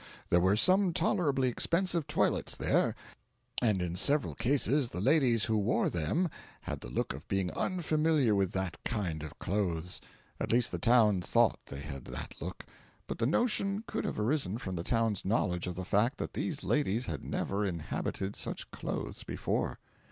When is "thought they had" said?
11.21-12.05